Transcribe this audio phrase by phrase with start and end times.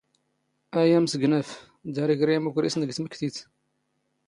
[0.79, 1.47] ⴰ ⴰⵎⵙⴳⵏⴰⴼ,
[1.93, 3.37] ⴷⴰⵔⵉ ⴽⵔⴰ ⵏ ⵉⵎⴽⵔⵉⵙⵏ ⴳ ⵜⵎⴽⵜⵉⵜ.